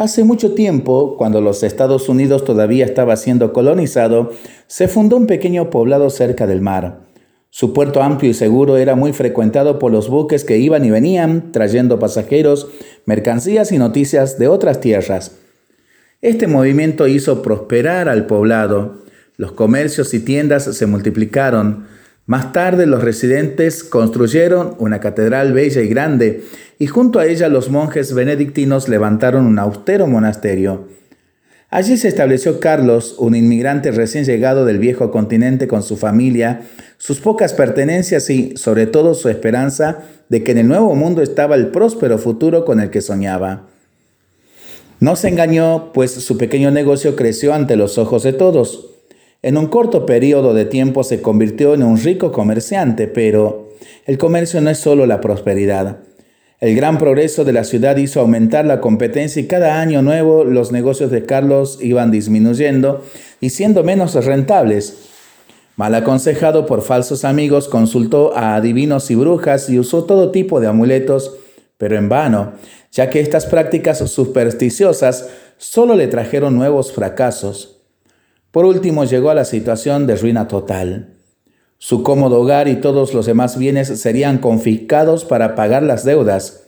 [0.00, 4.32] Hace mucho tiempo, cuando los Estados Unidos todavía estaba siendo colonizado,
[4.66, 7.00] se fundó un pequeño poblado cerca del mar.
[7.50, 11.52] Su puerto amplio y seguro era muy frecuentado por los buques que iban y venían,
[11.52, 12.68] trayendo pasajeros,
[13.04, 15.32] mercancías y noticias de otras tierras.
[16.22, 19.02] Este movimiento hizo prosperar al poblado.
[19.36, 21.84] Los comercios y tiendas se multiplicaron.
[22.30, 26.44] Más tarde los residentes construyeron una catedral bella y grande
[26.78, 30.86] y junto a ella los monjes benedictinos levantaron un austero monasterio.
[31.70, 36.60] Allí se estableció Carlos, un inmigrante recién llegado del viejo continente con su familia,
[36.98, 41.56] sus pocas pertenencias y, sobre todo, su esperanza de que en el nuevo mundo estaba
[41.56, 43.66] el próspero futuro con el que soñaba.
[45.00, 48.89] No se engañó, pues su pequeño negocio creció ante los ojos de todos.
[49.42, 53.70] En un corto periodo de tiempo se convirtió en un rico comerciante, pero
[54.04, 56.00] el comercio no es solo la prosperidad.
[56.60, 60.72] El gran progreso de la ciudad hizo aumentar la competencia y cada año nuevo los
[60.72, 63.02] negocios de Carlos iban disminuyendo
[63.40, 65.08] y siendo menos rentables.
[65.76, 70.66] Mal aconsejado por falsos amigos, consultó a adivinos y brujas y usó todo tipo de
[70.66, 71.38] amuletos,
[71.78, 72.52] pero en vano,
[72.92, 77.79] ya que estas prácticas supersticiosas solo le trajeron nuevos fracasos.
[78.50, 81.14] Por último llegó a la situación de ruina total.
[81.78, 86.64] Su cómodo hogar y todos los demás bienes serían confiscados para pagar las deudas.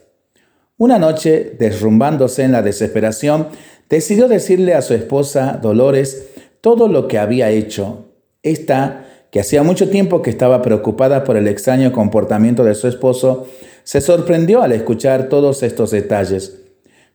[0.78, 3.48] Una noche, derrumbándose en la desesperación,
[3.90, 6.28] decidió decirle a su esposa, Dolores,
[6.60, 8.06] todo lo que había hecho.
[8.42, 13.46] Esta, que hacía mucho tiempo que estaba preocupada por el extraño comportamiento de su esposo,
[13.82, 16.58] se sorprendió al escuchar todos estos detalles,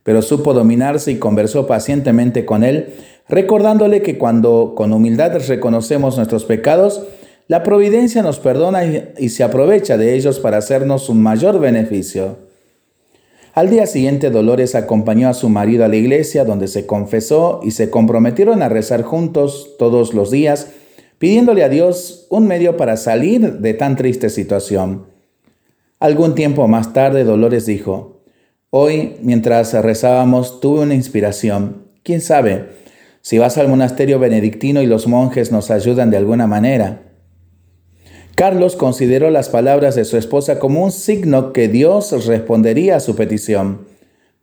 [0.03, 2.93] pero supo dominarse y conversó pacientemente con él,
[3.29, 7.03] recordándole que cuando con humildad reconocemos nuestros pecados,
[7.47, 8.83] la providencia nos perdona
[9.17, 12.39] y, se aprovecha de ellos para hacernos un mayor beneficio.
[13.53, 17.71] Al día siguiente Dolores acompañó a su marido a la iglesia donde se confesó y
[17.71, 20.67] se comprometieron a rezar juntos todos los días,
[21.19, 25.05] pidiéndole a Dios un medio para salir de tan triste situación.
[25.99, 28.17] Algún tiempo más tarde Dolores dijo,
[28.69, 31.85] Hoy, mientras rezábamos, tuve una inspiración.
[32.03, 32.65] ¿Quién sabe?
[33.27, 37.01] Si vas al monasterio benedictino y los monjes nos ayudan de alguna manera.
[38.35, 43.17] Carlos consideró las palabras de su esposa como un signo que Dios respondería a su
[43.17, 43.85] petición.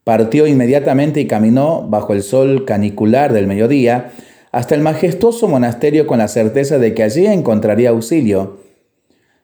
[0.05, 4.13] Partió inmediatamente y caminó bajo el sol canicular del mediodía
[4.53, 8.59] hasta el majestuoso monasterio con la certeza de que allí encontraría auxilio.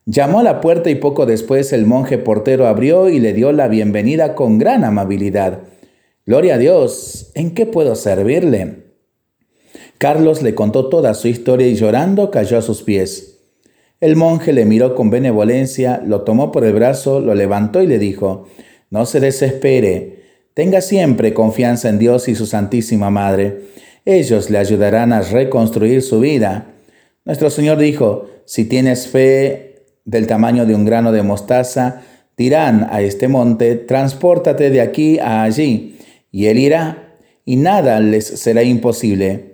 [0.05, 3.69] Llamó a la puerta y poco después el monje portero abrió y le dio la
[3.69, 5.61] bienvenida con gran amabilidad.
[6.27, 8.90] Gloria a Dios, ¿en qué puedo servirle?
[10.01, 13.37] Carlos le contó toda su historia y llorando cayó a sus pies.
[14.01, 17.99] El monje le miró con benevolencia, lo tomó por el brazo, lo levantó y le
[17.99, 18.49] dijo,
[18.89, 20.23] No se desespere,
[20.55, 23.65] tenga siempre confianza en Dios y su Santísima Madre.
[24.07, 26.69] Ellos le ayudarán a reconstruir su vida.
[27.27, 32.05] Nuestro Señor dijo, Si tienes fe del tamaño de un grano de mostaza,
[32.39, 35.99] dirán a este monte, transpórtate de aquí a allí,
[36.33, 39.50] y él irá, y nada les será imposible.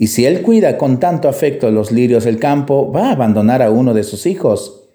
[0.00, 3.70] Y si él cuida con tanto afecto los lirios del campo, ¿va a abandonar a
[3.70, 4.88] uno de sus hijos?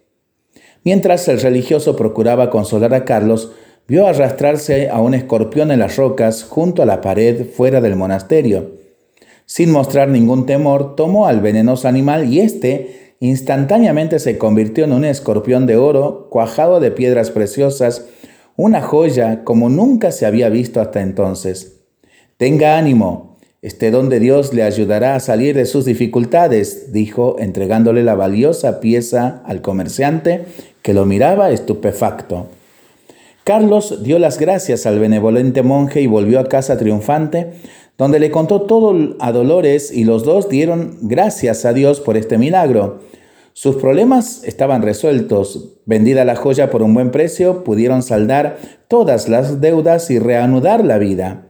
[0.83, 3.51] Mientras el religioso procuraba consolar a Carlos,
[3.87, 8.77] vio arrastrarse a un escorpión en las rocas junto a la pared fuera del monasterio.
[9.45, 15.05] Sin mostrar ningún temor, tomó al venenoso animal y éste instantáneamente se convirtió en un
[15.05, 18.07] escorpión de oro cuajado de piedras preciosas,
[18.55, 21.83] una joya como nunca se había visto hasta entonces.
[22.37, 23.34] Tenga ánimo,
[23.65, 28.79] este don de Dios le ayudará a salir de sus dificultades, dijo, entregándole la valiosa
[28.79, 30.45] pieza al comerciante,
[30.83, 32.45] que lo miraba estupefacto.
[33.43, 37.53] Carlos dio las gracias al benevolente monje y volvió a casa triunfante,
[37.97, 42.37] donde le contó todo a Dolores y los dos dieron gracias a Dios por este
[42.37, 42.99] milagro.
[43.53, 45.73] Sus problemas estaban resueltos.
[45.87, 50.99] Vendida la joya por un buen precio, pudieron saldar todas las deudas y reanudar la
[50.99, 51.47] vida.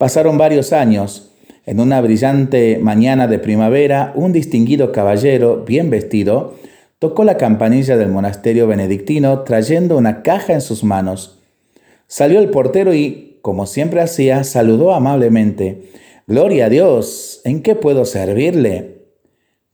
[0.00, 1.30] Pasaron varios años.
[1.66, 6.54] En una brillante mañana de primavera, un distinguido caballero, bien vestido,
[6.98, 11.42] tocó la campanilla del monasterio benedictino trayendo una caja en sus manos.
[12.06, 15.90] Salió el portero y, como siempre hacía, saludó amablemente.
[16.26, 19.02] Gloria a Dios, ¿en qué puedo servirle?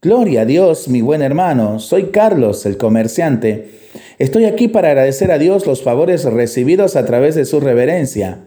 [0.03, 3.79] Gloria a Dios, mi buen hermano, soy Carlos, el comerciante.
[4.19, 8.46] Estoy aquí para agradecer a Dios los favores recibidos a través de su reverencia.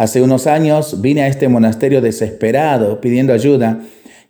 [0.00, 3.80] Hace unos años vine a este monasterio desesperado, pidiendo ayuda,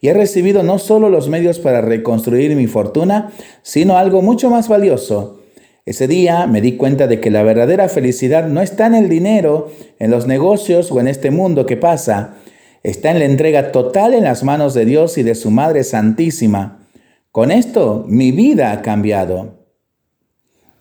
[0.01, 3.31] y he recibido no solo los medios para reconstruir mi fortuna,
[3.63, 5.43] sino algo mucho más valioso.
[5.87, 9.71] Ese día me di cuenta de que la verdadera felicidad no está en el dinero,
[10.01, 12.35] en los negocios o en este mundo que pasa.
[12.83, 16.81] Está en la entrega total en las manos de Dios y de su Madre Santísima.
[17.31, 19.61] Con esto mi vida ha cambiado.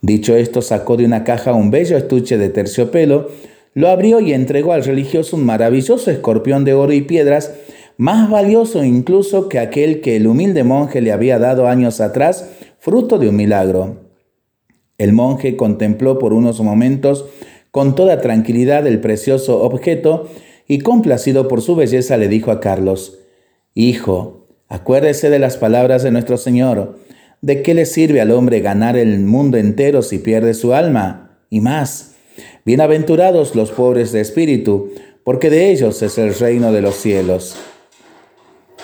[0.02, 3.30] Dicho esto, sacó de una caja un bello estuche de terciopelo,
[3.80, 7.54] lo abrió y entregó al religioso un maravilloso escorpión de oro y piedras,
[7.96, 12.50] más valioso incluso que aquel que el humilde monje le había dado años atrás,
[12.80, 14.02] fruto de un milagro.
[14.98, 17.28] El monje contempló por unos momentos
[17.72, 20.28] con toda tranquilidad el precioso objeto
[20.68, 23.20] y complacido por su belleza le dijo a Carlos,
[23.76, 27.00] Hijo, acuérdese de las palabras de nuestro Señor,
[27.42, 31.40] ¿de qué le sirve al hombre ganar el mundo entero si pierde su alma?
[31.50, 32.18] Y más,
[32.66, 34.92] bienaventurados los pobres de espíritu,
[35.24, 37.56] porque de ellos es el reino de los cielos.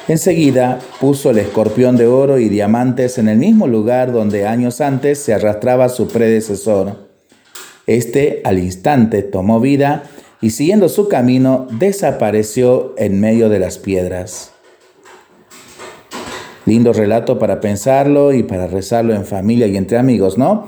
[0.07, 5.17] Enseguida puso el escorpión de oro y diamantes en el mismo lugar donde años antes
[5.17, 7.09] se arrastraba su predecesor.
[7.87, 10.03] Este al instante tomó vida
[10.41, 14.51] y siguiendo su camino desapareció en medio de las piedras.
[16.65, 20.67] Lindo relato para pensarlo y para rezarlo en familia y entre amigos, ¿no?